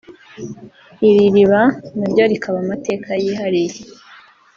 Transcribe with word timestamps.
iri 1.07 1.21
iriba 1.29 1.61
naryo 1.97 2.23
rikaba 2.31 2.57
amateka 2.63 3.09
yihariye 3.23 3.79